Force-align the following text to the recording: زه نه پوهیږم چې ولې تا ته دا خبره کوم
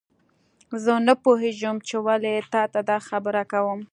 زه 0.83 0.93
نه 1.07 1.13
پوهیږم 1.23 1.77
چې 1.87 1.95
ولې 2.05 2.35
تا 2.53 2.63
ته 2.73 2.79
دا 2.89 2.97
خبره 3.07 3.43
کوم 3.51 3.79